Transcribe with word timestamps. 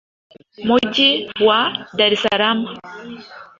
mu 0.65 0.65
Mujyi 0.67 1.09
wa 1.47 1.59
Dar 1.97 2.11
es 2.15 2.21
Salaam 2.23 2.59